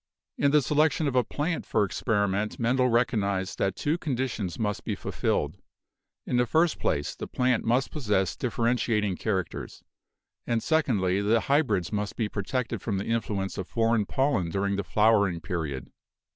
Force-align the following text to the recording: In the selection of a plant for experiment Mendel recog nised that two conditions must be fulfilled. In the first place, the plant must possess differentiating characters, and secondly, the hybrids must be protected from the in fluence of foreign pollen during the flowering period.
In 0.35 0.49
the 0.49 0.63
selection 0.63 1.07
of 1.07 1.15
a 1.15 1.23
plant 1.23 1.63
for 1.63 1.83
experiment 1.85 2.57
Mendel 2.57 2.89
recog 2.89 3.19
nised 3.19 3.57
that 3.57 3.75
two 3.75 3.99
conditions 3.99 4.57
must 4.57 4.83
be 4.83 4.95
fulfilled. 4.95 5.57
In 6.25 6.37
the 6.37 6.47
first 6.47 6.79
place, 6.79 7.13
the 7.13 7.27
plant 7.27 7.63
must 7.65 7.91
possess 7.91 8.35
differentiating 8.35 9.17
characters, 9.17 9.83
and 10.47 10.63
secondly, 10.63 11.21
the 11.21 11.41
hybrids 11.41 11.91
must 11.91 12.15
be 12.15 12.27
protected 12.27 12.81
from 12.81 12.97
the 12.97 13.05
in 13.05 13.21
fluence 13.21 13.59
of 13.59 13.67
foreign 13.67 14.07
pollen 14.07 14.49
during 14.49 14.75
the 14.75 14.83
flowering 14.83 15.39
period. 15.39 15.91